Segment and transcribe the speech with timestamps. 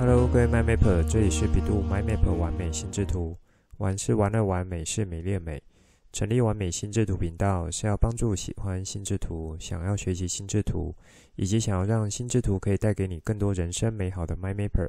[0.00, 3.36] Hello，各位 MyMapper，这里是百度 MyMapper 完美心智图。
[3.76, 5.62] 玩是玩乐玩，美是美丽美。
[6.10, 10.96] 成立完美心智图频道是要帮助喜欢心智图、想要学习心智图，
[11.36, 14.88] 以及想要让心智图可以带给你更多人生美好的 MyMapper，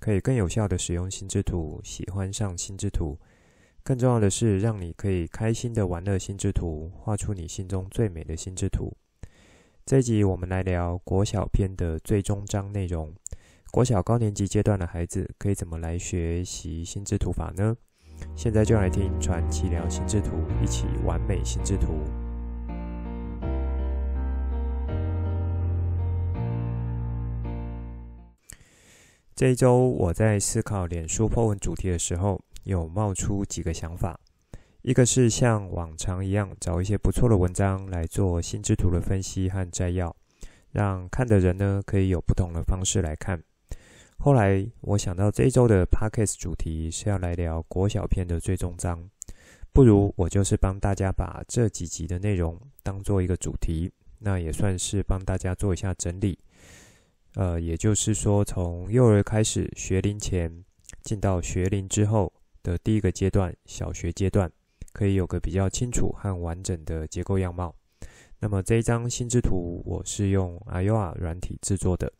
[0.00, 3.16] 可以更有效的使用心智图，喜欢上心智图。
[3.84, 8.92] 更重要的是，让你可以开心的玩乐心智图，画出你心中最美的心智图。
[9.86, 13.14] 这一集我们来聊国小篇的最终章内容。
[13.70, 17.76] 国小高年级阶段的孩子可以怎么来学习心智图法呢？
[18.34, 20.30] 现在就来听传奇聊心智图，
[20.62, 22.00] 一起完美心智图。
[29.36, 34.18] 这一周我在思考脸书 po 文主题的时候，有冒出几个想法。
[34.80, 40.16] 一个是像往常一样找一些不错的文章来做心智图的分析和摘要，
[40.72, 43.42] 让看的人呢可以有不同的方式来看。
[44.20, 49.08] 后来我想到这一周的 Podcast 主题是要来聊国小篇的最终章，
[49.72, 56.36] 不如我就是帮大家把这几集的内容当做一个主题，那也算是帮大家做一下整理。
[57.34, 60.64] 呃，也就是说，从幼儿开始学龄前，
[61.02, 62.32] 进到学龄之后
[62.64, 64.50] 的第一个阶段，小学阶段，
[64.92, 67.72] 可以有个比较清楚和完整的结构样貌。
[68.40, 72.12] 那么这一张心智图，我是用 Ayoa 软体制作的。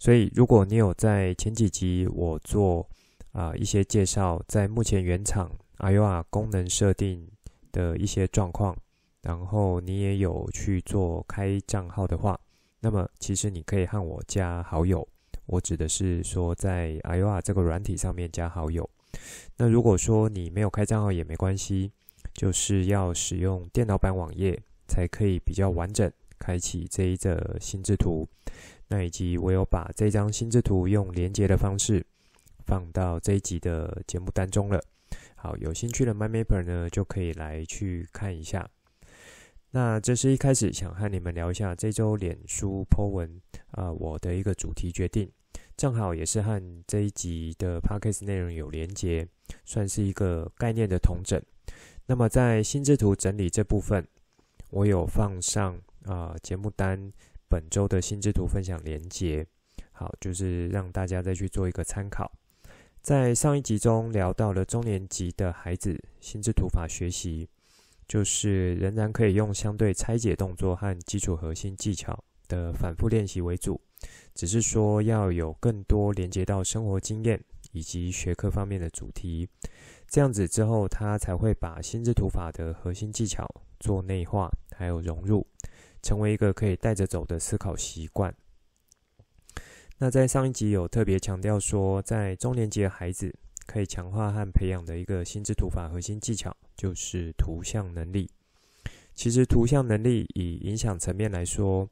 [0.00, 2.88] 所以，如果你有在前几集我做
[3.32, 7.28] 啊、一些介绍，在目前原厂 Ayoa 功能设定
[7.70, 8.74] 的一些状况，
[9.20, 12.40] 然后你也有去做开账号的话，
[12.80, 15.06] 那么其实你可以和我加好友。
[15.44, 18.88] 我指的是说，在 Ayoa 这个软体上面加好友。
[19.58, 21.92] 那如果说你没有开账号也没关系，
[22.32, 28.26] 就是要使用电脑版网页才可以比较完整开启这一则心智图。
[28.92, 32.04] 那以及我有把这张心智图用连结的方式
[32.66, 34.82] 放到这一集的节目单中了。
[35.36, 38.68] 好，有兴趣的 MyMapper 呢，就可以来去看一下。
[39.70, 45.30] 那这是一开始想和你们聊一下这周脸书 po 文啊、我的一个主题决定，
[45.76, 49.24] 正好也是和这一集的 Podcast 内容有连结，
[49.64, 51.40] 算是一个概念的同整。
[52.06, 54.04] 那么在心智图整理这部分，
[54.70, 55.76] 我有放上
[56.06, 57.12] 啊、呃、节目单。
[57.50, 59.44] 本周的心智图分享连结，
[59.90, 62.30] 好，就是让大家再去做一个参考。
[63.02, 67.48] 在上一集中聊到了中年级的孩子心智图法学习，
[68.06, 73.80] 就是仍然可以用相对拆解动作和基础核心技巧的反复练习为主，
[74.34, 79.48] 只是说要有更多连接到生活经验以及学科方面的主题，
[80.06, 83.48] 这样子之后他才会把心智图法的核心技巧
[83.80, 85.44] 做内化，还有融入。
[86.02, 88.34] 成为一个可以带着走的思考习惯。
[89.98, 93.34] 那在上一集有特别强调说，在中年级的孩子
[93.66, 98.30] 可以强化和培养的一个心智图法核心技巧，就是图像能力。
[99.14, 101.86] 其实图像能力以影响层面来说，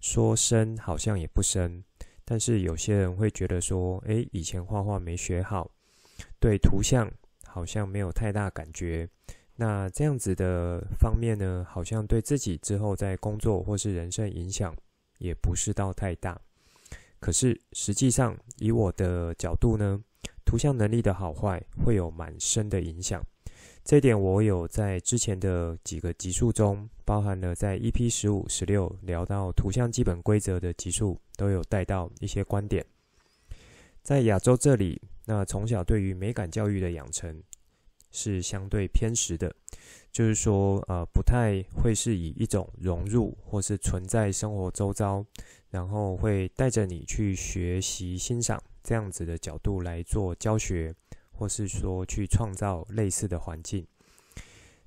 [0.00, 1.82] 说深好像也不深，
[2.26, 5.70] 但是有些人会觉得说，诶，以前画画没学好，
[6.38, 7.10] 对图像
[7.46, 9.08] 好像没有太大感觉。
[9.56, 14.74] 那这样子的方面呢，好像对自己之后在工作或是人生影响
[15.18, 16.40] 也不是到太大。
[17.20, 20.02] 可是实际上，以我的角度呢，
[20.44, 23.24] 图像能力的好坏会有蛮深的影响。
[23.84, 32.84] 这一点我有在之前的几个集数中，包含了在 EP 十五、十六聊到图像基本规则的集数，都有带到一些观点。
[34.02, 37.40] 在亚洲这里，那从小对于美感教育的养成。
[38.14, 39.52] 是相对偏食的，
[40.12, 45.26] 就是说，呃，不太会是以一种融入或是存在生活周遭，
[45.68, 50.94] 然后会带着你去学习欣赏这样子的角度来做教学，
[51.32, 53.84] 或是说去创造类似的环境。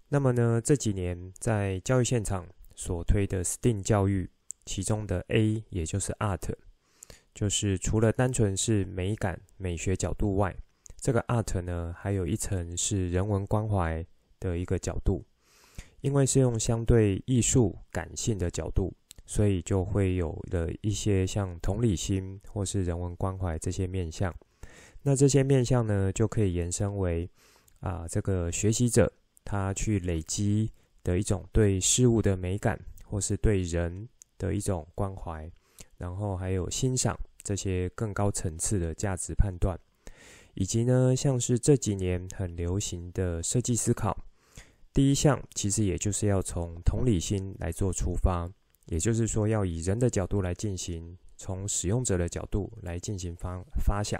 [0.07, 4.29] 那么呢，这几年在教育现场所推的 STEAM 教育，
[4.63, 6.55] 其中的 A 也就是 Art，
[7.35, 10.55] 就是除了单纯是美感美学角度外，
[10.99, 14.05] 这个 art 呢，还有一层是人文关怀
[14.39, 15.23] 的一个角度，
[16.01, 18.93] 因为是用相对艺术感性的角度，
[19.25, 24.33] 所以就会有了一些像同理心或是人文关怀这些面向。
[25.03, 27.29] 那这些面向呢，就可以延伸为
[27.79, 29.11] 啊，这个学习者
[29.45, 30.69] 他去累积
[31.03, 35.49] 的一种对事物的美感，或是对人的一种关怀，
[35.97, 39.79] 然后还有欣赏这些更高层次的价值判断。
[40.59, 44.17] 以及呢，像是这几年很流行的设计思考，
[44.91, 48.49] 第一项其实也就是要从同理心来做出发，
[48.87, 54.19] 也就是说要以人的角度来进行，从使用者的角度来进行发发想。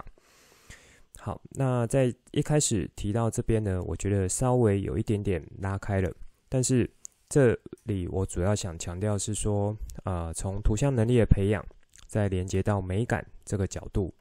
[1.18, 6.08] 好，那在一开始提到这边呢，我觉得稍微有一点点拉开了，
[6.48, 6.88] 但是
[7.28, 11.66] 这里我主要想强调是说，呃，从图像能力的培养，
[12.06, 14.14] 再连接到美感这个角度，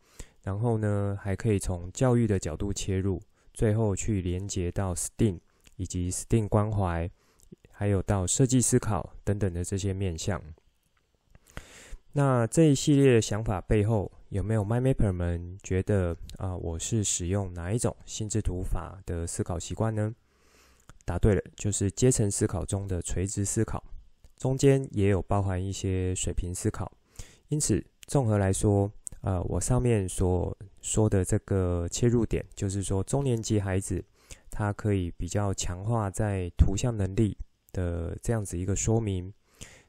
[0.48, 3.22] 然后呢，还可以从教育的角度切入，
[3.54, 5.40] 最后去连接到 STEAM
[5.76, 7.12] 以及 STEAM 关怀，
[7.70, 10.42] 还有到设计思考等等的这些面向。
[12.14, 20.16] 那这一系列的想法背后，有没有 MyMapper 们觉得啊、我是使用哪一种心智图法的思考习惯呢？
[21.04, 23.84] 答对了，就是阶层思考中的垂直思考，
[24.38, 26.90] 中间也有包含一些水平思考。
[27.50, 28.90] 因此，综合来说，
[29.22, 34.04] 呃，我上面所说的这个切入点，就是说中年级孩子
[34.50, 37.38] 他可以比较强化在图像能力
[37.74, 39.34] 的这样子一个说明。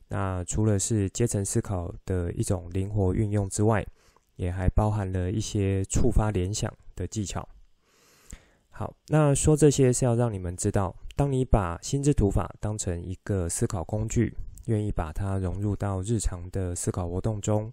[0.08, 3.86] 那除了是阶层思考的一种灵活运用之外，
[4.36, 7.46] 也还包含了一些触发联想的技巧。
[8.70, 14.34] 好，那说这些是要让你们知道，当你把心智图法当成一个思考工具，
[14.66, 17.70] 愿意把它融入到日常的思考活动中，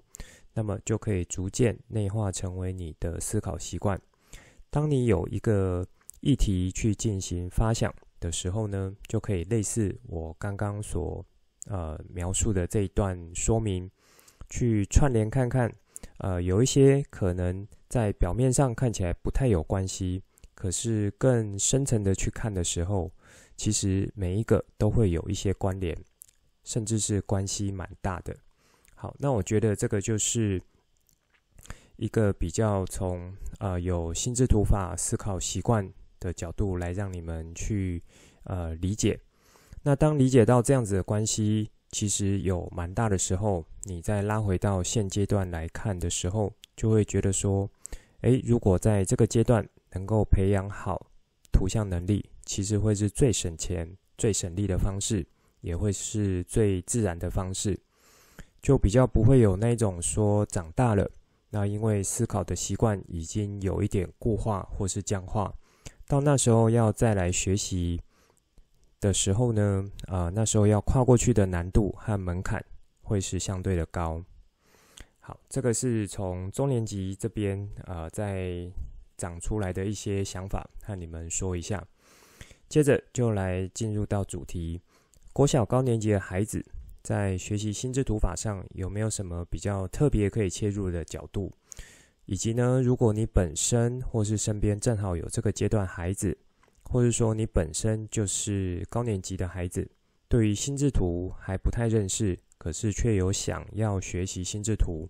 [0.56, 4.02] 那么就可以逐渐内化成为你的思考习惯。
[4.72, 5.86] 当你有一个
[6.22, 11.24] 议题去进行发想的时候呢，就可以类似我刚刚所
[11.68, 13.92] 呃描述的这一段说明，
[14.50, 15.72] 去串联看看。
[16.20, 20.22] 呃，有一些可能在表面上看起来不太有关系，
[20.54, 23.12] 可是更深层的去看的时候，
[23.58, 25.98] 其实每一个都会有一些关联，
[26.64, 28.36] 甚至是关系蛮大的。
[28.96, 30.62] 好，那我觉得这个就是
[31.98, 38.02] 一个比较从呃有心智图法思考习惯的角度来让你们去
[38.46, 39.20] 呃理解。
[39.84, 47.70] 那当理解到这样子的关系，其实有蛮大的时候，你再拉回到现阶段来看的时候，就会觉得说，
[48.22, 51.12] 诶，如果在这个阶段能够培养好
[51.52, 55.26] 图像能力，其实会是最省钱、最省力的方式，
[55.62, 57.80] 也会是最自然的方式，
[58.66, 61.08] 就比较不会有那种说长大了，
[61.52, 65.54] 那因为思考的习惯已经有一点固化或是僵化，
[66.08, 68.02] 到那时候要再来学习。
[69.00, 72.66] 的时候呢，啊、呃，那时候要跨过去的难度和门槛
[73.04, 74.20] 会是相对的高。
[75.20, 78.68] 好，这个是从中年级这边啊、呃，在
[79.16, 81.86] 长出来的一些想法，和你们说一下。
[82.68, 84.82] 接着就来进入到主题，
[85.32, 86.66] 国小高年级的孩子
[87.06, 91.54] 在学习心智图法上有没有什么比较特别可以切入的角度？
[92.26, 96.36] 以及呢，如果你本身或是身边正好有这个阶段孩子。
[96.88, 99.90] 或者说你本身就是高年级的孩子，
[100.28, 105.10] 对于心智图还不太认识，可是却有想要学习心智图，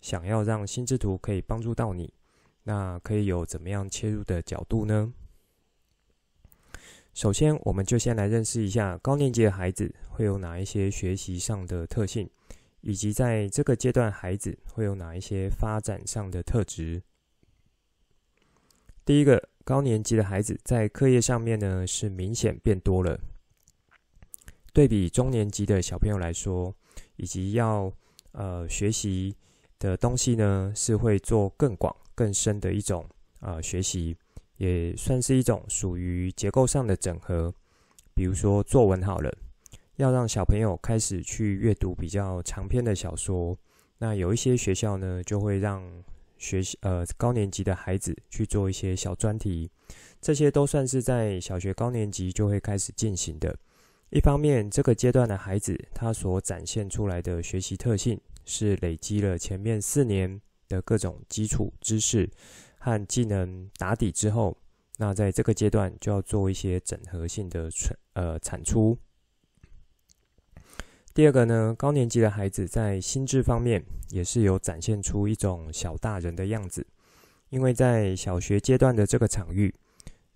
[0.00, 2.12] 想要让心智图可以帮助到你，
[2.64, 5.12] 那可以有怎么样切入的角度呢？
[7.14, 12.28] 首先，我们就先来认识一下高年级的孩子会有哪一些学习上的特性，
[12.80, 17.02] 以及在这个阶段孩子会有哪一些发展上的特质。
[19.04, 19.48] 第一个。
[19.64, 23.16] 高年级的孩子在课业上面呢，是明显变多了，
[24.72, 26.74] 对比中年级的小朋友来说，
[27.14, 27.92] 以及要
[28.32, 29.36] 呃学习
[29.78, 34.16] 的东西呢，是会做更广更深的一种呃学习，
[34.62, 37.52] 也算是一种属于结构上的整合。
[38.14, 39.36] 比如说作文好了，
[39.96, 43.58] 要让小朋友开始去阅读比较长篇的小说，
[43.98, 45.82] 那有一些学校呢，就会让。
[46.38, 49.70] 学习呃高年级的孩子去做一些小专题，
[50.20, 53.56] 这些都算是在小学高年级就会开始进行的。
[54.10, 62.28] 一方面，这个阶段的孩子他所展现出来的学习特性是累积了前面四年的各种基础知识
[62.84, 64.56] 和技能打底之后，
[64.96, 68.98] 那在这个阶段就要做一些整合性的产呃产出。
[71.14, 76.84] 第二个呢，高年级的孩子在心智方面也是有展现出一种小大人的样子，
[77.50, 79.72] 因为在小学阶段的这个场域，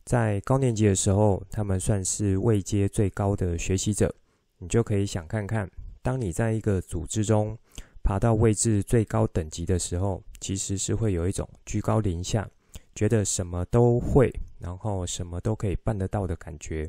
[0.04, 4.14] 在高年级的时候，他们算是位阶最高的学习者。
[4.58, 5.68] 你就可以想看看，
[6.00, 7.58] 当你在一个组织中
[8.06, 12.48] 爬到位置最高等级的时候，其实是会有一种居高临下，
[12.94, 16.88] 觉得什么都会，然后什么都可以办得到的感觉。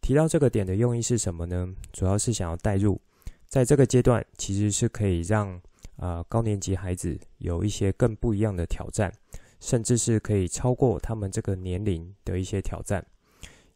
[0.00, 1.68] 提到这个点的用意是什么呢？
[1.92, 2.98] 主要是想要带入，
[3.46, 5.52] 在这个阶段其实是可以让
[5.96, 9.12] 啊、呃、高年级孩子有一些更不一样的挑战，
[9.60, 13.04] 甚至是可以超过他们这个年龄的一些挑战。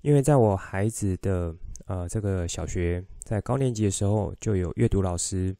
[0.01, 5.55] 因为在我孩子的呃这个小学在高年级的时候，就有阅读老师，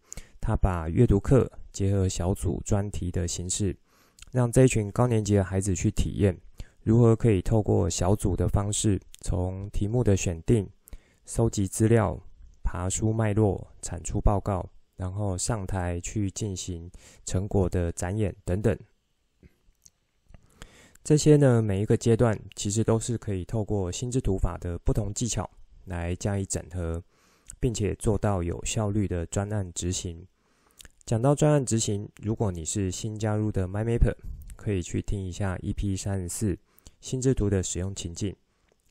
[0.47, 3.77] 他把阅读课结合小组专题的形式，
[4.31, 6.39] 让这一群高年级的孩子去体验，
[6.85, 10.71] 如何可以透过小组的方式，从题目的选定、
[11.25, 12.17] 收集资料、
[12.63, 16.89] 爬书脉络、产出报告，然后上台去进行
[17.25, 18.79] 成果的展演等等。
[21.03, 25.51] 这些呢，每一个阶段其实都是可以透过心智图法的不同技巧
[25.87, 27.03] 来加以整合，
[27.59, 30.25] 并且做到有效率的专案执行。
[31.07, 34.13] 讲到专案执行，如果你是新加入的 MyMapper，
[34.57, 36.59] 可以去听一下 EP 三十四
[37.01, 38.35] 心智图的使用情境，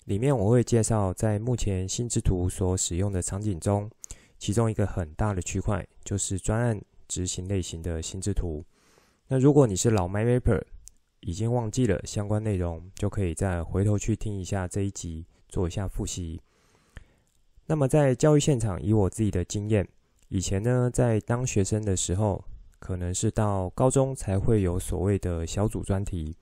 [0.06, 3.92] 里面我会介绍在目前心智图所使用的场景中，
[4.38, 8.64] 其中一个很大的区块就是专案执行类型的心智图。
[9.28, 10.64] 那如果你是老 MyMapper，
[11.20, 16.40] 已经忘记了相关内容，就可以再回头去听一下这一集，做一下复习。
[17.66, 19.86] 那么在教育现场，以我自己的经验，
[20.36, 22.44] 以前呢，在当学生的时候，
[22.78, 26.36] 可能是到高中才会有所谓的小组专题，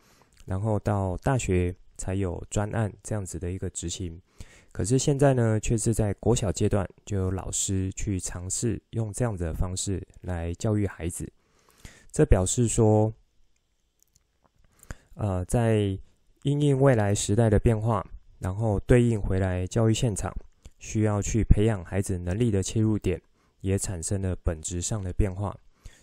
[0.48, 4.20] 然后到大学才有专案这样子的一个执行。
[4.72, 11.32] 可是现在呢，却是在国小阶段就有老师去尝试用这样子的方式来教育孩子。
[12.12, 13.14] 这表示说，
[15.14, 15.96] 呃，在
[16.42, 18.04] 因应未来时代的变化，
[18.40, 20.36] 然后对应回来教育现场
[20.80, 23.22] 需要去培养孩子能力的切入点，
[23.63, 25.58] 也产生了本质上的变化。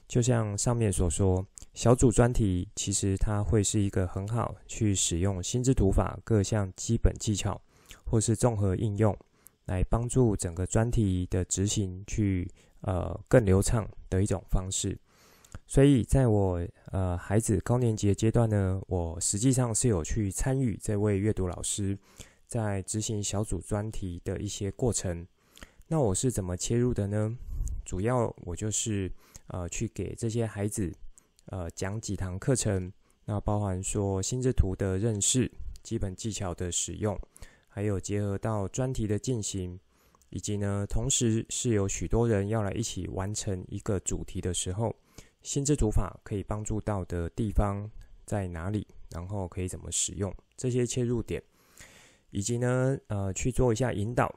[0.08, 7.60] 就像上面所说，小组专题其实它会是一个很好去使用心智图法各项基本技巧，
[8.04, 9.16] 或是综合应用，
[9.66, 12.50] 来帮助整个专题的执行去
[12.80, 14.98] 呃更流畅的一种方式。
[15.66, 21.96] 所以，在我呃孩子高年级阶段呢，我实际上是有去参与这位阅读老师
[22.48, 25.24] 在执行小组专题的一些过程。
[25.86, 27.36] 那我是怎么切入的呢？
[27.90, 29.10] 主要我就是
[29.48, 30.94] 呃去给这些孩子
[31.46, 32.92] 呃讲几堂课程，
[33.24, 35.50] 那包含说心智图的认识、
[35.82, 37.18] 基本技巧的使用，
[37.66, 39.76] 还有结合到专题的进行，
[40.28, 44.94] 以及呢，同时是有许多人要来一起完成一个主题的时候。
[45.42, 47.90] 心智图法可以帮助到的地方
[48.24, 48.86] 在哪里？
[49.08, 51.42] 然后可以怎么使用这些切入点，
[52.30, 54.32] 以及呢，呃，去做一下引导。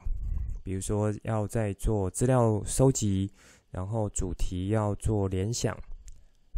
[0.64, 3.30] 比如说，要在做资料收集，
[3.70, 5.78] 然后主题要做联想、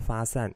[0.07, 0.55] 发散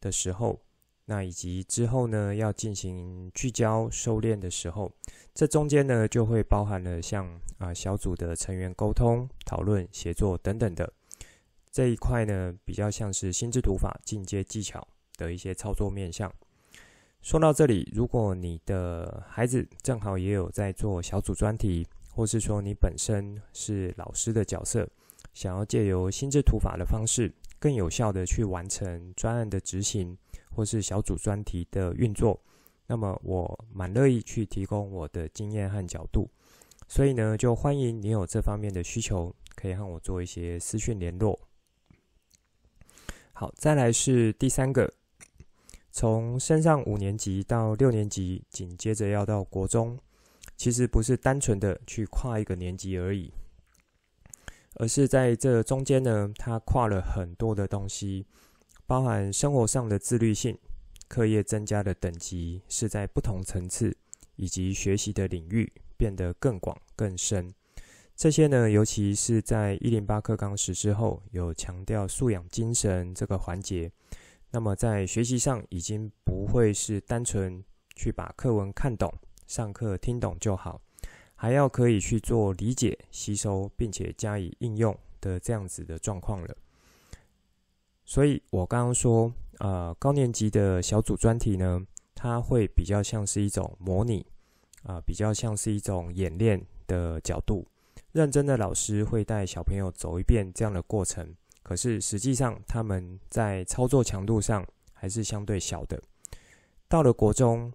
[0.00, 0.58] 的时候，
[1.04, 4.90] 那以及之后呢，要进行聚焦、收敛的时候，
[5.34, 10.90] 这中间呢，就会包含了像啊、小组的成员沟通、讨论、协作等等的。
[11.70, 14.88] 这一块呢，比较像是心智图法进阶技巧
[15.18, 16.32] 的一些操作面向。
[17.20, 24.88] 说到这里，如果你的孩子正好也有在做小组专题，或是说你本身是老师的角色，
[25.34, 30.16] 想要借由心智图法的方式，更有效地去完成专案的执行，
[30.50, 32.40] 或是小组专题的运作，
[32.86, 36.26] 那么我蛮乐意去提供我的经验和角度。
[36.88, 41.38] 所以呢，就欢迎你有这方面的需求，可以和我做一些私讯联络。
[43.34, 44.90] 好，再来是第三个，
[45.92, 49.98] 从升上五年级到六年级，紧接着要到国中，
[50.56, 53.32] 其实不是单纯的去跨一个年级而已，
[54.76, 58.26] 而是在这中间呢，它跨了很多的东西，
[58.86, 60.58] 包含生活上的自律性、
[61.08, 63.96] 课业增加的等级是在不同层次，
[64.36, 67.52] 以及学习的领域变得更广更深。
[68.16, 73.92] 这些呢，尤其是在一零八课纲实施后，有强调素养精神这个环节。
[74.52, 77.62] 那么在学习上，已经不会是单纯
[77.94, 79.12] 去把课文看懂、
[79.46, 80.80] 上课听懂就好，
[81.34, 86.56] 还要可以去做理解、吸收，并且加以应用的这样子的状况了。
[88.04, 91.84] 所以我刚刚说，呃，高年级的小组专题呢，
[92.14, 94.24] 它会比较像是一种模拟，
[94.84, 97.66] 啊、比较像是一种演练的角度。
[98.12, 106.00] 认真的老师会带小朋友走一遍这样的过程，可是实际上他们在操作强度上还是相对小的。
[106.88, 107.72] 到了国中，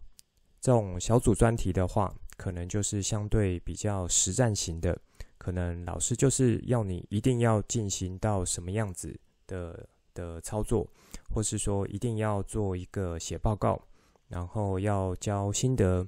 [0.62, 4.96] 这种小组专题的话，可能就是相对比较实战型的，
[5.40, 10.88] 可能老师就是要你一定要进行到什么样子的的操作，
[11.34, 13.82] 或是说一定要做一个写报告，
[14.28, 16.08] 然后要交心得，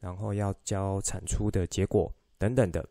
[0.00, 2.86] 然后要交产出的结果等等的。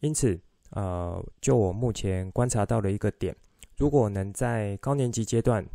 [0.00, 0.38] 因此，
[0.72, 3.34] 呃，就我目前观察到的一个点，
[3.78, 5.66] 如果能在高年级阶段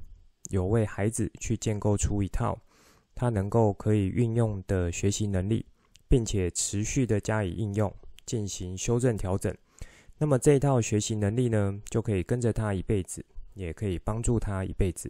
[0.52, 2.56] 有为孩子去建构出一套
[3.16, 5.66] 他能够可以运用的学习能力，
[6.10, 7.92] 并且持续的加以应用，
[8.26, 9.56] 进行修正调整，
[10.18, 15.10] 那么这一套学习能力呢，就可以跟着他一辈子，也可以帮助他一辈子。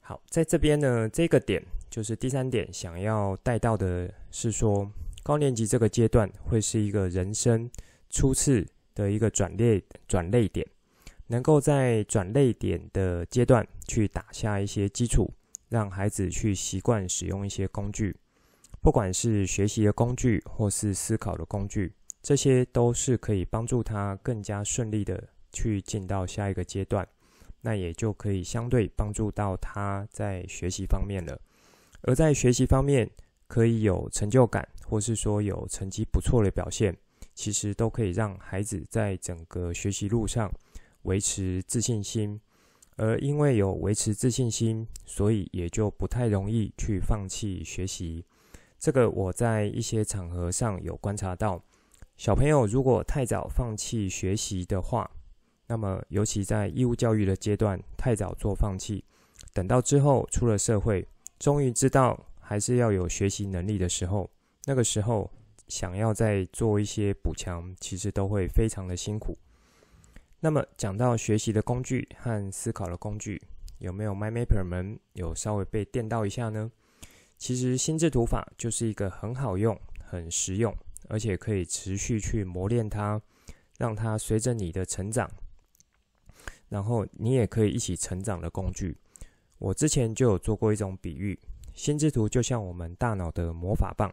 [0.00, 4.90] 好，在这边呢，这个点就是第三点，想要带到的是说，
[5.22, 7.68] 高年级这个阶段会是一个人生
[8.08, 10.66] 初次的一个转列转类点，
[11.26, 15.30] 能够在转类点的阶段去打下一些基础，
[15.68, 18.16] 让孩子去习惯使用一些工具，
[18.80, 25.22] 不管是学习的工具或是思考的工具，这些都是可以帮助他更加顺利的
[25.52, 27.06] 去进到下一个阶段，
[27.60, 31.38] 那也就可以相对帮助到他在学习方面了。
[32.02, 33.10] 而在学习方面，
[33.46, 36.96] 可以有成就感，或是说有成绩不错的表现，
[37.34, 40.52] 其实都可以让孩子在整个学习路上
[41.02, 42.40] 维持自信心。
[42.98, 48.22] 而因为有维持自信心，所以也就不太容易去放弃学习。
[48.78, 51.58] 这个我在一些场合上有观察到，
[52.18, 55.10] 小朋友如果太早放弃学习的话，
[55.66, 59.02] 那么尤其在义务教育的阶段太早做放弃，
[59.54, 62.22] 等到之后出了社会，终于知道。
[62.40, 64.30] 还是要有学习能力的时候，
[64.64, 65.30] 那个时候
[65.66, 69.36] 想要再做一些补强，其实都会非常的辛苦。
[70.40, 73.42] 那么讲到学习的工具和思考的工具，
[73.78, 76.70] 有没有 m y m a p e r 们有稍微被电到一下呢？
[77.36, 80.72] 其实心智图法就是一个很好用、很实用，
[81.08, 83.20] 而且可以持续去磨练它，
[83.78, 85.28] 让它随着你的成长，
[86.68, 88.96] 然后你也可以一起成长的工具。
[89.58, 91.38] 我之前就有做过一种比喻。
[91.74, 94.10] 心智图就像我们大脑的魔法棒，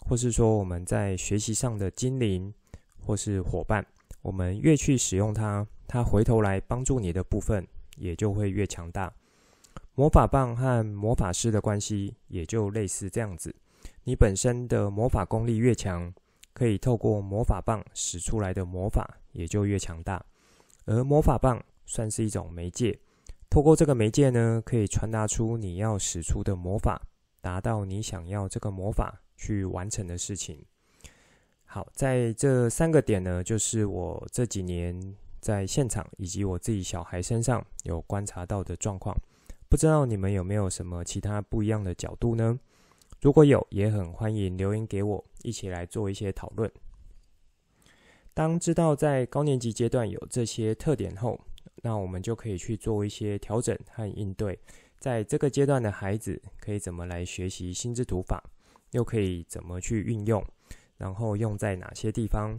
[0.00, 2.52] 或是说我们在学习上的精灵，
[2.98, 3.86] 或是伙伴。
[4.20, 7.66] 我们越去使用它，它回头来帮助你的部分
[7.96, 9.12] 也就会越强大。
[9.94, 13.54] 魔法棒和魔法师的关系也就类似这样子。
[14.04, 16.12] 你本身的魔法功力越强，
[16.52, 20.24] 可以透过魔法棒使出来的魔法也就越强大。
[20.84, 22.98] 而魔法棒算是一种媒介。
[23.50, 27.00] 透过这个媒介呢，可以传达出你要使出的魔法，
[27.40, 30.64] 达到你想要这个魔法去完成的事情。
[31.74, 39.16] 好，在这三个点呢，就是我这几年在现场以及我自己小孩身上有观察到的状况。
[39.70, 42.60] 不知道你们有没有什么其他不一样的角度呢？
[43.22, 46.70] 如果有，也很欢迎留言给我，一起来做一些讨论。
[48.34, 51.40] 当知道在高年级阶段有这些特点后，
[51.76, 54.58] 那我们就可以去做一些调整和应对，
[54.98, 58.44] 在这个阶段的孩子可以怎么来学习心智图法，
[58.90, 60.44] 又可以怎么去运用，
[61.02, 62.56] 然后用在哪些地方？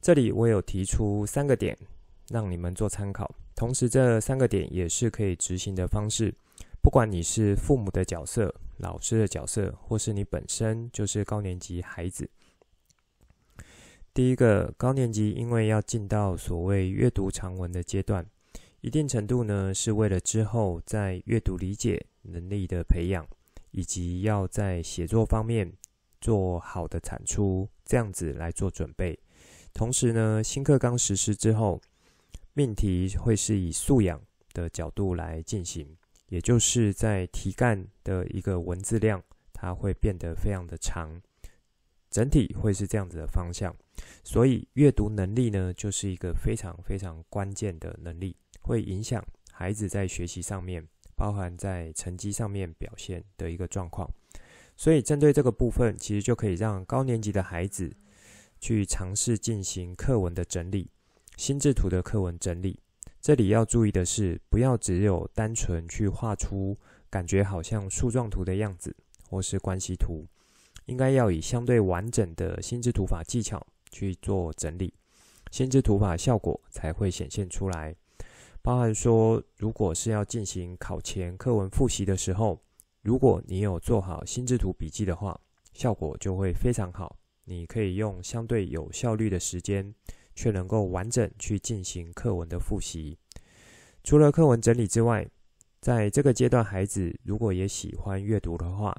[0.00, 1.76] 这里我有提出三个点，
[2.30, 3.30] 让你们做参考。
[3.54, 6.34] 同时，这三个点也是可以执行的方式。
[6.80, 12.30] 不管你是父母的角色、老师的角色，或是你本身就是高年级孩子。
[14.14, 18.24] 第一个，高年级因为要进到所谓阅读长文的阶段。
[18.80, 23.26] 一定程度呢，是为了之后在阅读理解能力的培养，
[23.72, 25.70] 以及要在写作方面
[26.20, 29.18] 做好的产出，这样子来做准备。
[29.72, 31.80] 同时呢，新课纲实施之后，
[32.54, 34.20] 命题会是以素养
[34.52, 35.96] 的角度来进行，
[36.28, 41.20] 也就是在题干的一个文字量，它会变得非常的长，
[42.10, 43.74] 整体会是这样子的方向。
[44.24, 48.36] 所以，阅读能力呢，就是一个非常非常关键的能力。
[48.60, 54.08] 会影响孩子在学习上面，包含在成绩上面表现的一个状况。
[54.80, 57.92] 所以，针对这个部分，其实就可以让高年级的孩子
[58.60, 60.88] 去尝试进行课文的整理，
[61.36, 62.78] 心智图的课文整理。
[63.20, 66.78] 这里要注意的是，不要只有单纯去画出
[67.10, 68.94] 感觉好像树状图的样子，
[69.28, 70.24] 或是关系图，
[70.86, 74.94] 应该要以相对完整的心智图法技巧去做整理，
[75.50, 77.96] 心智图法效果才会显现出来。
[78.62, 82.62] 包含说，如果是要进行考前课文复习的时候，
[83.02, 85.40] 如果你有做好心智图笔记的话，
[85.72, 87.16] 效果就会非常好。
[87.44, 89.94] 你可以用相对有效率的时间，
[90.34, 93.16] 却能够完整去进行课文的复习。
[94.04, 95.26] 除了课文整理之外，
[95.80, 98.94] 在这个阶段，孩子如果也喜欢阅读的话，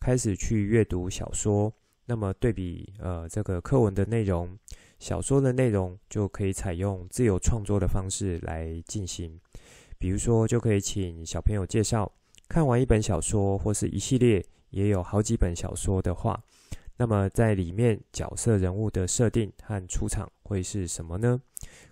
[0.00, 1.72] 开始去阅读小说，
[2.06, 4.58] 那么对比呃这个课文的内容。
[4.98, 9.38] 小说的内容就可以采用自由创作的方式来进行，
[9.98, 12.10] 比如说，就可以请小朋友介绍，
[12.48, 16.40] 看完一本小说或是一系列也有好几本小说的话，
[16.96, 21.40] 那么在里面角色人物的设定和出场会是什么呢？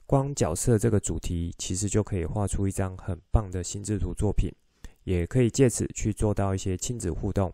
[0.06, 4.50] 光角色这个主题其实就可以画出一张很棒的心智图作品，
[5.04, 7.52] 也可以借此去做到一些亲子互动。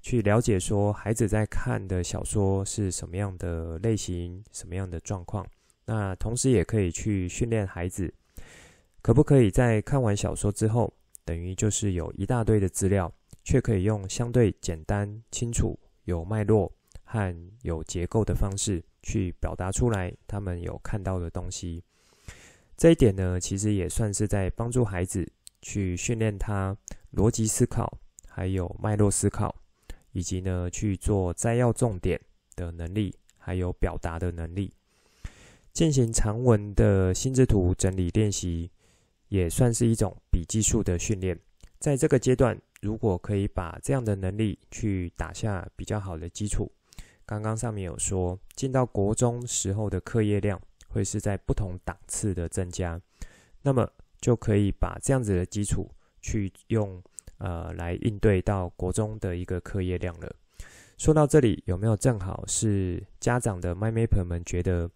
[0.00, 5.44] 去了解说孩子在看的小说是什么样的类型、什么样的状况。
[5.84, 8.12] 那同时也可以去训练孩子
[9.02, 10.92] 可不可以在看完小说之后，
[11.26, 13.12] 等于就是有一大堆的资料，
[13.44, 16.72] 却可以用相对简单、清楚、有脉络
[17.04, 21.82] 和有结构的方式去表达出来他们有看到的东西。
[22.76, 25.26] 这一点呢，其实也算是在帮助孩子
[25.60, 26.76] 去训练他
[27.12, 29.54] 逻辑思考，还有脉络思考，
[30.12, 32.20] 以及呢去做摘要重点
[32.54, 34.72] 的能力，还有表达的能力。
[35.72, 38.70] 进行长文的心智图整理练习，
[39.28, 41.38] 也算是一种笔记术的训练。
[41.78, 46.70] 在这个阶段，如果可以把这样的能力去打下比较好的基础，
[47.24, 53.00] 刚刚上面有说，进到国中时候的课业量会是在不同档次的增加，
[53.62, 53.88] 那么
[54.20, 57.02] 就可以把这样子的基础去用
[57.38, 60.34] 呃来应对到国中的一个课业量了。
[60.96, 64.90] 说到这里，有没有正好是家长的 m y m a p e r 们觉得？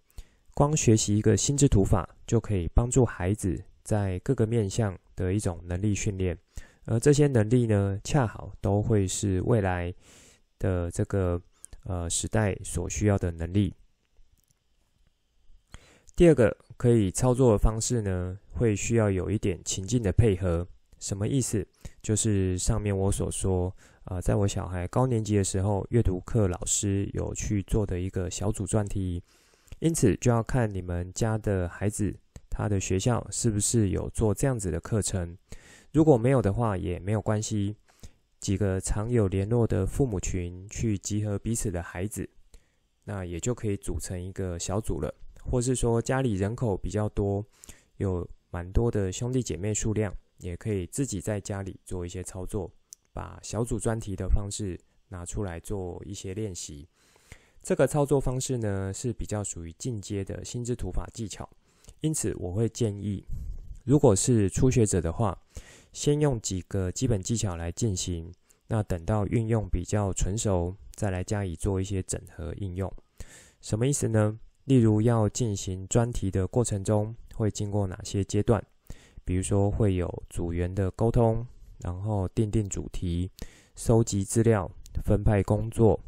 [0.53, 6.39] 光学习一个心智图法就可以帮助孩子在各个面向的一种能力训练，
[6.85, 9.93] 而这些能力呢，恰好都会是未来
[10.61, 11.43] 的这个
[11.83, 13.75] 呃时代所需要的能力。
[16.15, 20.65] 第二个可以操作的方式呢，会需要有一点情境的配合。
[21.01, 21.67] 什么意思？
[22.01, 23.75] 就是上面我所说
[24.05, 29.21] 啊、呃，在我小孩高年级的时候，阅读课老师有去做的一个小组专题。
[29.81, 32.15] 因此，就要看你们家的孩子，
[32.51, 35.39] 他的学校是不是有做这样子的课程。
[35.93, 37.77] 如果没有的话，也没有关系。
[38.41, 42.29] 几个常有联络的父母群去集合彼此的孩子，
[43.05, 45.15] 那也就可以组成一个小组了。
[45.43, 47.45] 或是说家里人口比较多，
[47.99, 52.71] 有蛮多的兄弟姐妹数量，也可以自己在家里做一些操作，
[53.13, 56.89] 把小组专题的方式拿出来做一些练习。
[57.63, 61.47] 这个操作方式呢，是比较属于进阶的心智图法技巧，
[62.01, 63.25] 因此我会建议，
[63.85, 65.39] 如果是初学者的话，
[65.93, 68.33] 先用几个基本技巧来进行，
[68.69, 72.93] 那等到运用比较纯熟，再来加以做一些整合应用。
[73.61, 74.39] 什么意思呢？
[74.65, 78.65] 例如要进行专题的过程中，会经过哪些阶段？
[79.25, 81.47] 比如说会有组员的沟通，
[81.81, 83.31] 然后订定主题，
[83.77, 84.71] 收集资料，
[85.05, 86.01] 分派工作。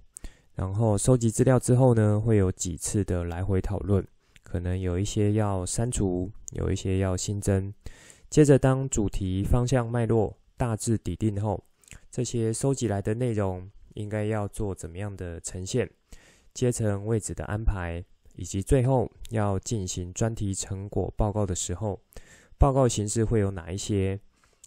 [0.54, 4.06] 然后收集资料之后呢，会有几次的来回讨论，
[4.52, 7.72] 可能有一些要删除，有一些要新增。
[8.28, 11.64] 接着，当主题、方向、脉络大致底定后，
[12.10, 15.88] 这些收集来的内容应该要做怎么样的呈现、
[16.52, 18.04] 阶层位置的安排，
[18.36, 21.98] 以及最后要进行专题成果报告的时候，
[22.58, 24.20] 报告形式会有哪一些？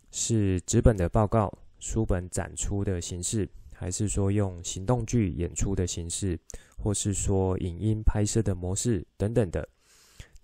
[0.09, 3.47] 是纸本的报告、书本展出的形式。
[3.77, 6.39] 还是说用行动剧演出的形式，
[6.77, 9.67] 或是说影音拍摄的模式等等的。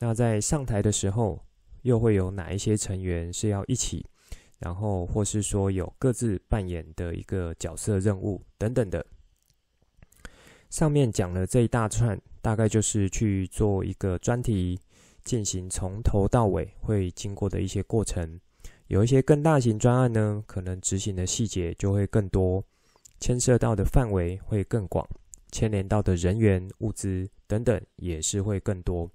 [0.03, 1.39] 那在上台的时候，
[1.83, 4.03] 又会有哪一些成员是要一起，
[4.57, 9.05] 然后或是说有各自扮演的一个角色任务等等的。
[10.71, 14.79] 上面讲了这一大串，大概就是去做一个专题，
[15.23, 18.39] 进行从头到尾会经过的一些过程。
[18.87, 22.63] 有一些更大型专案呢，可能执行的细节就会更多。
[23.19, 25.07] 牵涉到的范围会更广，
[25.51, 29.07] 牵连到的人员、物资等等也是会更多。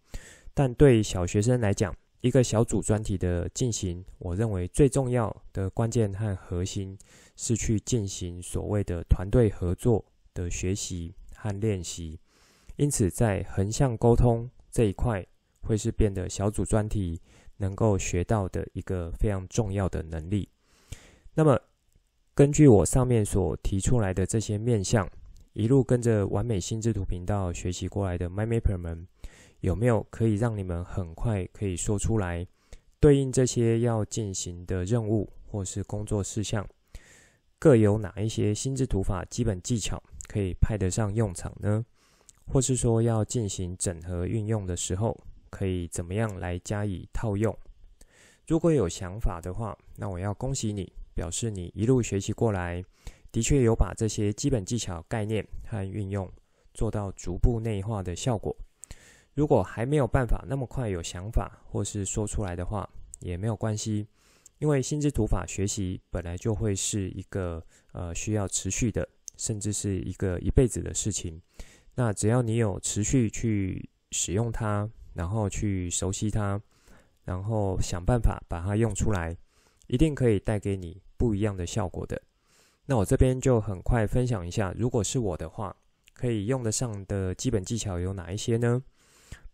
[0.59, 6.97] 但对小学生来讲，一个小组专题的进行，我认为最重要的关键和核心
[7.37, 12.19] 是去进行所谓的团队合作的学习和练习。
[12.77, 15.27] 因此，在横向沟通这一块，
[15.61, 17.21] 会是变得小组专题
[17.59, 20.49] 能够学到的一个非常重要的能力。
[21.35, 21.61] 那么，
[22.35, 25.07] 根据我上面所提出来的这些面向，
[25.53, 29.07] 一路跟着完美心智图频道学习过来的 MyMapper 们，
[29.61, 32.47] 有没有可以让你们很快可以说出来，
[33.01, 36.69] 对应这些要进行的任务或是工作事项，
[37.59, 41.85] 各有哪一些心智图法基本技巧可以派得上用场呢？
[42.47, 45.19] 或是说要进行整合运用的时候，
[45.51, 47.57] 可以怎么样来加以套用？
[48.47, 50.93] 如果有想法的话，那我要恭喜你。
[51.17, 52.85] 表示你一路学习过来，
[53.33, 56.31] 的确有把这些基本技巧、概念和运用
[56.75, 58.55] 做到逐步内化的效果。
[59.37, 62.89] 如果还没有办法那么快有想法或是说出来的话，
[63.21, 64.09] 也没有关系，
[64.59, 71.39] 因为心智图法学习本来就会是一个呃需要持续的，甚至是一个一辈子的事情。
[71.95, 76.61] 那只要你有持续去使用它，然后去熟悉它，
[77.25, 79.37] 然后想办法把它用出来，
[79.87, 81.01] 一定可以带给你。
[81.19, 82.21] 不一样的效果的，
[82.85, 85.75] 那我这边就很快分享一下，如果是我的话，
[86.13, 88.83] 可以用得上的基本技巧有哪一些呢？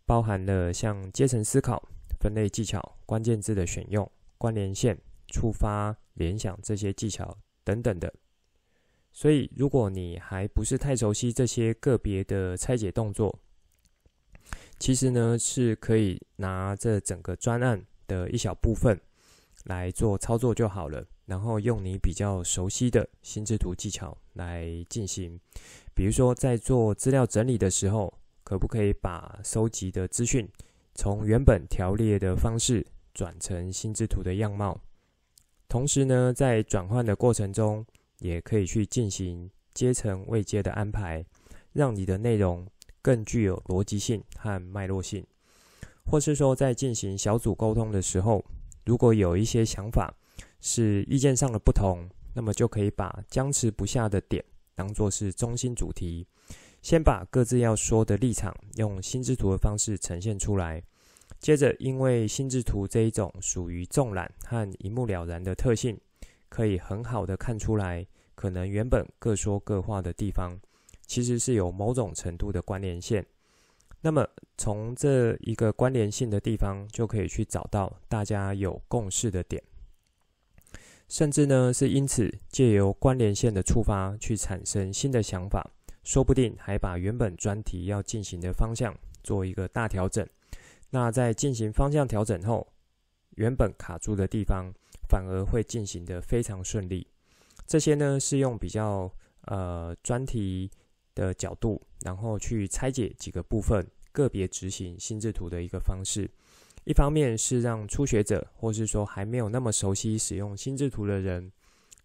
[0.06, 1.82] 包含了像阶层思考、
[2.20, 8.12] 分类技巧、关键字的选用、关联线、触发、联想这些技巧等等的。
[9.12, 13.38] 所以，如果你还不是太熟悉这些个别的拆解动作，
[14.78, 18.98] 其实呢是可以拿这整个专案的一小部分
[19.64, 21.06] 来做操作就好了。
[21.26, 25.38] 然后用你比较熟悉的心智图技巧来进行，
[25.94, 28.12] 比如说在做资料整理的时候，
[28.52, 30.46] 可不可以把收集的资讯
[30.94, 34.78] 从原本条列的方式转成心智图的样貌？
[35.70, 37.82] 同时呢，在转换的过程中，
[38.18, 41.24] 也可以去进行阶层位阶的安排，
[41.72, 42.66] 让你的内容
[43.00, 45.26] 更具有逻辑性和脉络性。
[46.04, 48.44] 或是说，在进行小组沟通的时候，
[48.84, 50.14] 如果有一些想法，
[50.60, 56.26] 是意见上的不同，那么就可以把僵持不下的点当作是中心主题，
[56.82, 60.82] 先把各自要说的立场用心智图的方式呈现出来。
[61.38, 65.98] 接着，因为心智图这一种属于纵览和一目了然的特性，
[66.48, 70.56] 可以很好的看出来，可能原本各说各话的地方，
[71.06, 73.24] 其实是有某种程度的关联线。
[74.02, 74.26] 那么，
[74.58, 79.62] 从这一个关联性的地方，就可以去找到大家有共识的点。
[81.08, 85.70] 甚至呢，是因此借由关联线的触发去产生新的想法，
[86.02, 90.26] 说不定还把原本专题要进行的方向做一个大调整。
[90.90, 92.66] 那在进行方向调整后，
[93.36, 94.72] 原本卡住的地方
[95.08, 97.06] 反而会进行得非常顺利。
[97.66, 99.10] 这些呢，是用比较
[99.46, 100.70] 呃专题
[101.14, 106.28] 的角度，然后去拆解几个部分，个别执行心智图的一个方式。
[106.84, 111.50] 一方面是让初学者，或是说还没有那么熟悉使用心智图的人，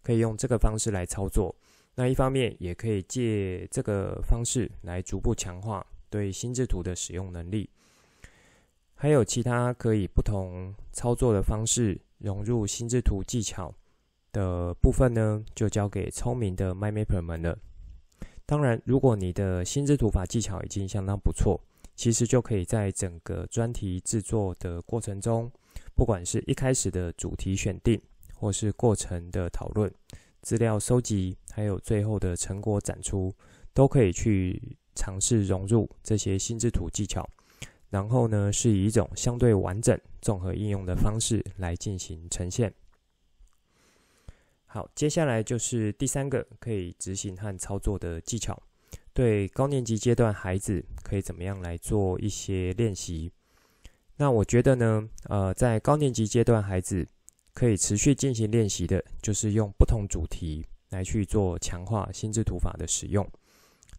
[0.02, 1.54] 可以用这个方式来操作；
[1.98, 7.68] 那一方面也可以借这个方式来逐步强化对心智图的使用能力。
[8.94, 13.74] 还有其他可以不同操作的方式融入心智图技巧
[14.30, 17.58] 的部分呢，就交给聪明的 MyMapper 们了。
[18.46, 21.60] 当然，如果你的心智图法技巧已经相当不错。
[21.96, 25.50] 其实就可以在整个专题制作的过程中，
[25.96, 28.00] 不管是一开始的主题选定，
[28.36, 29.92] 或是过程的讨论、
[30.42, 33.34] 资料收集，还有最后的成果展出，
[33.72, 37.28] 都可以去尝试融入这些心智图技巧。
[37.90, 42.72] 然后呢，是以一种相对完整、综合应用的方式来进行呈现。
[44.66, 48.62] 好，接下来就是第三个可以执行和操作的技巧。
[49.14, 53.32] 对高年级阶段孩子可以怎么样来做一些练习？
[54.16, 57.08] 那我觉得呢，呃，在高年级阶段孩子
[57.58, 63.28] 可以持续进行练习的，就是用不同主题来去做强化心智图法的使用。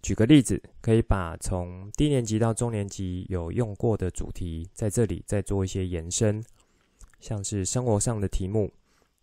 [0.02, 6.42] 举个例子，可以把从低年级到中年级有用过的主题，在这里再做一些延伸，
[7.20, 8.72] 像是生活上的题目，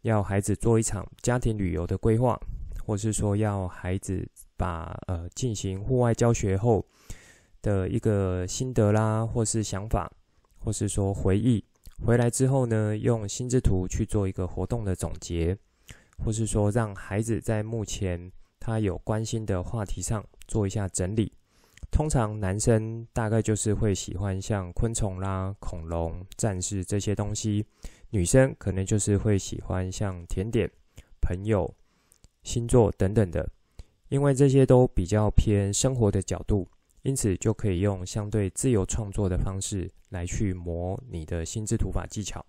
[0.02, 2.38] 要孩子做一场家庭旅游的规划，
[2.84, 4.28] 或是说要孩子。
[4.58, 6.82] 把呃进行户外教学后
[7.60, 10.10] 的一个心得啦，或是想法，
[10.58, 11.62] 或是说回忆，
[12.04, 15.56] 回来之后呢，用心智图去做一个活动的总结，
[16.18, 18.30] 或是说让孩子在目前
[18.60, 21.32] 他有关心的话题上做一下整理。
[21.90, 27.64] 通常男生大概就是会喜欢像昆虫啦、恐龙、战士这些东西，
[28.10, 30.70] 女生可能就是会喜欢像甜点、
[31.20, 31.72] 朋友、
[32.42, 33.48] 星座等等的。
[34.08, 36.68] 因为这些都比较偏生活的角度，
[37.06, 42.44] 因此就可以用相对自由创作的方式来去磨你的心智图法技巧。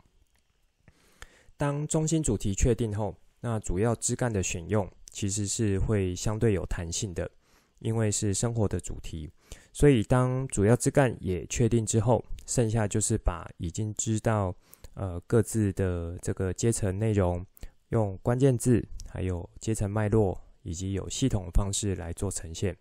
[1.55, 7.29] 当中心主题确定后，那主要枝干的选用其实是会相对有弹性的，
[7.77, 9.29] 因为是生活的主题。
[9.71, 14.51] 所以当主要枝干也确定之后，剩下就是把已经知道
[14.95, 17.45] 呃各自的这个阶层内容，
[17.89, 20.41] 用关键字还有阶层脉络。
[20.63, 22.75] 以及有系统的方式来做呈现，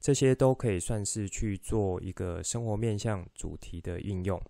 [0.00, 4.40] 这些都可以算是去做一个生活面向主题的应用。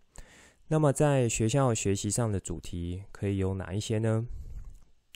[0.68, 4.26] 那么在学校学习上的主题可以有哪一些呢？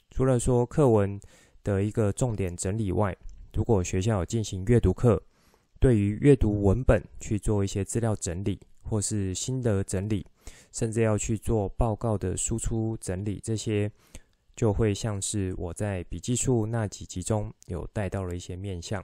[0.09, 1.19] 除了说课文
[1.63, 3.15] 的一个重点整理外，
[3.53, 5.21] 如果学校有进行阅读课，
[5.79, 10.25] 对于阅读文本去做一些资料整理，或是心得整理，
[10.71, 13.91] 甚至要去做报告的输出整理，这些。
[14.53, 19.03] 就会像是我在笔记术那几集中有带到了一些面向，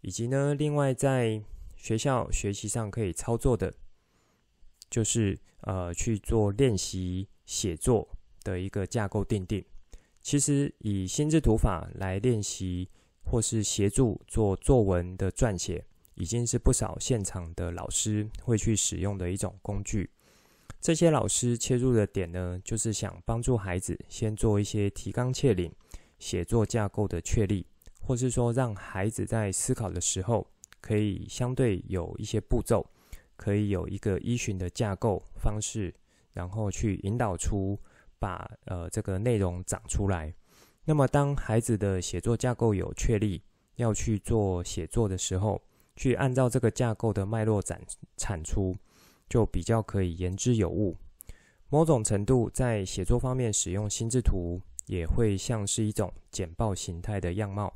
[0.00, 1.42] 以及呢，另外在
[1.76, 3.74] 学校学习上可以操作的，
[4.88, 8.08] 就是呃去做练习写作
[8.42, 9.64] 的一个架构定定。
[10.20, 12.88] 其实以心智图法来练习
[13.24, 15.84] 或是协助做作文的撰写，
[16.14, 20.10] 已经是不少现场的老师会去使用的一种工具。
[20.80, 25.72] 这些老师切入的点呢，就是想帮助孩子先做一些提纲挈领、
[26.18, 27.66] 写作架构的确立，
[28.08, 30.46] 或是说让孩子在思考的时候，
[30.80, 32.88] 可以相对有一些步骤，
[33.36, 35.94] 可以有一个依循的架构方式，
[36.32, 37.78] 然后去引导出
[38.18, 40.32] 把呃这个内容长出来。
[40.86, 43.42] 那么当孩子的写作架构有确立，
[43.76, 45.60] 要去做写作的时候，
[45.94, 47.78] 去按照这个架构的脉络展
[48.16, 48.74] 产出。
[49.28, 50.96] 就比较可以言之有物。
[51.68, 57.70] 某种程度在写作方面使用心智图，也会像是一种简报形态的样貌，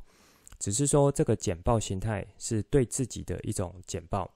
[0.63, 4.33] 只是说这个简报形态是对自己的一种简报。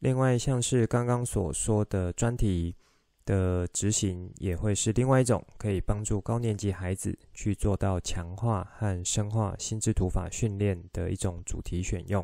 [0.00, 2.76] 另外，像是刚刚所说的专题
[3.24, 12.22] 的执行，也会是另外一种可以帮助高年级孩子去做到强化和深化心智图法训练的一种主题选用。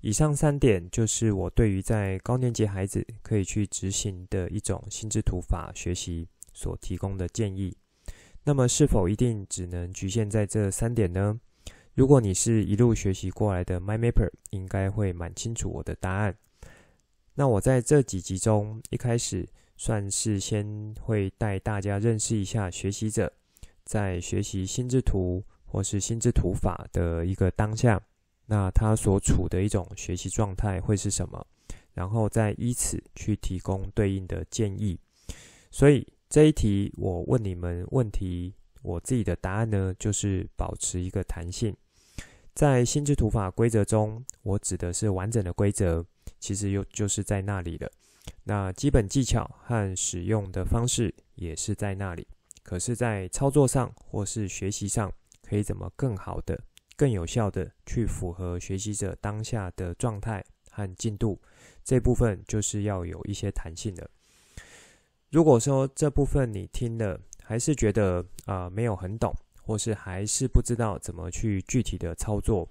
[0.00, 7.76] 以上三点就是我对于在高年级孩子可以去执行的一种心智图法学习所提供的建议。
[8.42, 11.38] 那么，是否一定只能局限在这三点呢？
[11.94, 16.36] 如果你是一路学习过来的 MyMapper，应该会蛮清楚我的答案。
[17.34, 23.32] 那我在这几集中，一开始算是先会带大家认识一下学习者
[23.84, 28.02] 在学习心智图或是心智图法的一个当下。
[28.46, 31.46] 那他所处的一种学习状态会是什么？
[31.92, 34.98] 然后再依此去提供对应的建议。
[35.70, 38.52] 所以这一题我问你们问题，
[38.82, 41.72] 我自己的答案呢，就是保持一个弹性。
[42.54, 46.04] 在心智图法规则中，我指的是完整的规则，
[46.38, 47.90] 其实又就是在那里了。
[48.44, 52.26] 那基本技巧和使用的方式也是在那里。
[52.62, 55.12] 可是，在操作上或是学习上，
[55.42, 56.58] 可以怎么更好的？
[56.96, 61.40] 更有效的去符合学习者当下的状态和进度，
[61.84, 64.08] 这部分就是要有一些弹性的。
[65.30, 72.68] 如果说这部分你听了还是觉得啊、没有很懂，或是还是不知道怎么去具体的操作，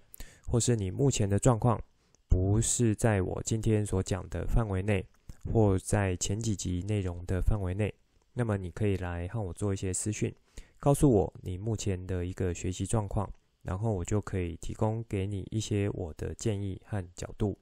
[0.47, 1.81] 或是你目前的状况
[2.29, 5.05] 不是在我今天所讲的范围内，
[5.51, 7.93] 或在前几集内容的范围内，
[8.33, 10.33] 那么你可以来和我做一些私讯，
[10.79, 13.29] 告诉我你目前的一个学习状况。
[13.63, 17.57] 然后我就可以提供给你一些我的建议和角度。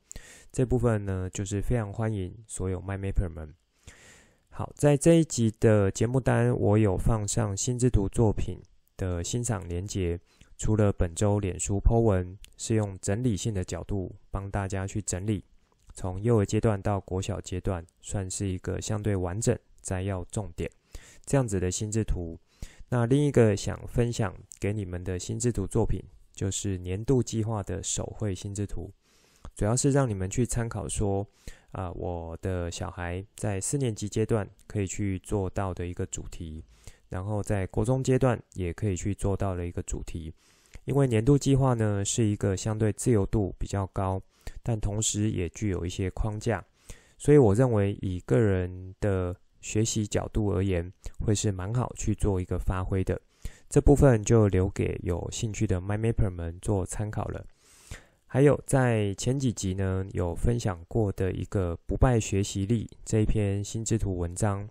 [0.51, 3.53] 这部分呢，就是非常欢迎所有 MyMapper 们。
[4.49, 8.59] 好，在这一集的节目单，我有放上心智图作品
[9.01, 10.19] 的欣赏连结。
[10.57, 15.43] 除了本周脸书 po 文是用整理性的角度帮大家去整理，
[15.95, 20.69] 从幼儿阶段到国小阶段，算是一个相对完整摘要重点
[21.25, 22.37] 这样子的心智图。
[22.89, 25.99] 那另一个想分享给你们的心智图作品，
[26.31, 28.91] 就是年度计划的手绘心智图，
[29.55, 31.25] 主要是让你们去参考说，
[31.71, 36.63] 啊、我的小孩在四年级阶段可以去做到的一个主题，
[37.12, 40.34] 然后在国中阶段也可以去做到的一个主题。
[40.86, 44.19] 因为年度计划呢是一个相对自由度比较高，
[44.63, 46.65] 但同时也具有一些框架，
[47.19, 49.36] 所以我认为以个人的。
[49.63, 50.91] 学习角度而言，
[51.24, 53.21] 会是蛮好去做一个发挥的。
[53.69, 57.45] 这部分就留给有兴趣的 MyMapper 们做参考了。
[58.26, 64.67] 还有在前几集呢，有分享过的一个不败学习力这一篇心智图文章，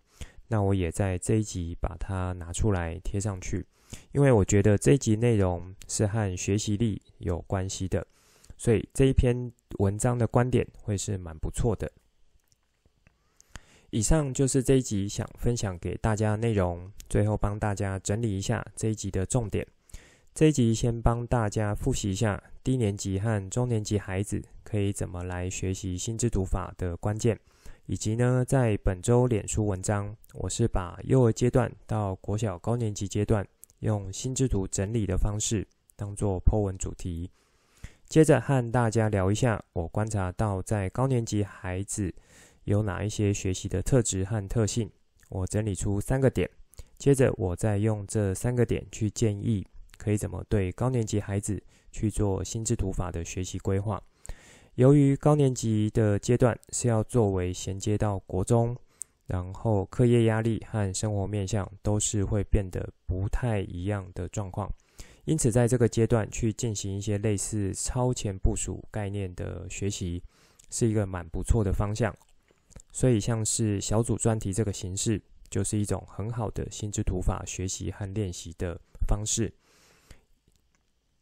[0.52, 3.64] 那我也在这一集把它拿出来贴上去，
[4.10, 8.04] 因为我觉得这一集内容是和学习力有关系的，
[8.58, 11.88] 所以这一篇文章的观点会是蛮不错的。
[13.90, 19.64] 以上就是这一集想分享给大家的内容，最后帮大家整理一下这一集的重点。
[20.34, 27.38] 这一集先帮大家复习一下低年级和中年级孩子可以怎么来学习心智读法的关键，
[27.90, 33.44] 以及呢，在本周脸书文章，我是把幼儿阶段到国小高年级阶段
[33.80, 37.28] 用心智图整理的方式当做 po 文主题。
[38.06, 42.14] 接着和大家聊一下我观察到在高年级孩子。
[42.62, 44.88] 有哪一些学习的特质和特性？
[45.28, 46.48] 我整理出三个点，
[46.96, 49.66] 接着我再用这三个点去建议，
[49.98, 51.60] 可以怎么对高年级孩子
[51.90, 54.00] 去做心智图法的学习规划。
[54.74, 58.76] 由于高年级的阶段是要作为衔接到国中，
[59.26, 64.72] 然后课业压力和生活面向都是会变得不太一样的状况，
[65.24, 70.22] 因此在这个阶段去进行一些类似超前部署概念的学习，
[70.70, 72.14] 是一个蛮不错的方向。
[72.92, 79.52] 所以，像是小组专题这个形式，就是一种很好的心智图法学习和练习的方式。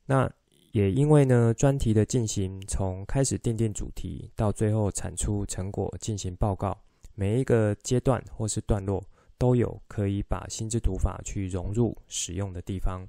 [0.07, 0.31] 那
[0.73, 6.77] 也因为呢，专题的进行从开始奠定主题到最后产出成果进行报告，
[7.15, 9.03] 每一个阶段或是段落
[9.39, 13.07] 都有可以把心智图法去融入使用的地方。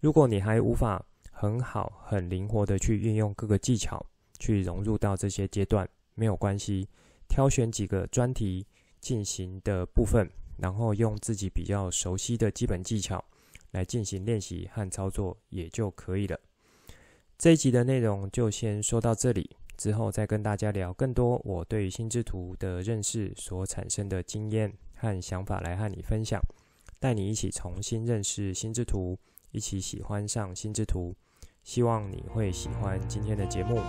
[0.00, 4.04] 如果你还无法很好、很灵活的去运用各个技巧
[4.38, 6.88] 去融入到这些阶段，没有关系，
[7.28, 8.64] 挑选几个专题
[9.00, 13.22] 进行的部分，然后用自己比较熟悉的基本技巧
[13.72, 16.38] 来进行练习和操作也就可以了。
[17.38, 26.40] 这一集的内容就先说到这里，之后再跟大家聊更多我对心智图的认识所产生的经验和想法来和你分享，
[26.98, 29.18] 带你一起重新认识心智图，
[29.50, 31.14] 一起喜欢上心智图。
[31.62, 33.82] 希望你会喜欢今天的节目。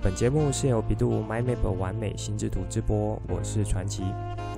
[0.00, 4.04] 本节目是由百度 My Map 完美心智图直播，我是传奇，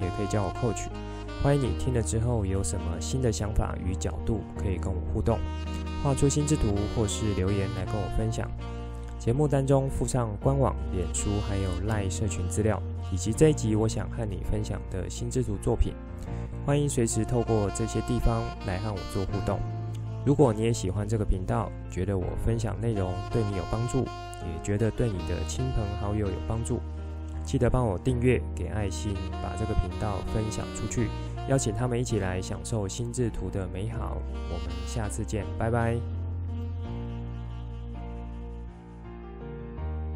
[0.03, 0.89] 也可以叫我 Coach。
[1.43, 5.39] 欢迎你听了之后有什么新的想法与角度，可以跟我互动。
[6.07, 8.49] 画出心之图，或是留言来跟我分享。
[9.19, 12.81] 节目当中附上官网、脸书还有赖社群资料，
[13.13, 15.95] 以及这一集我想和你分享的心之图作品。
[16.65, 19.59] 欢迎随时透过这些地方来和我做互动。
[20.25, 26.79] 如果你也喜欢这个频道，觉得我分享内容对你有帮助，也觉得对你的亲朋好友有帮助，
[27.43, 31.09] 记得帮我订阅、给爱心，把这个频道分享出去。
[31.49, 34.21] 邀请他们一起来享受心智图的美好。
[34.51, 36.16] 我们下次见，拜拜。